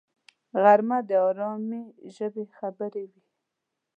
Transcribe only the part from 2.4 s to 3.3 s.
خبرې وي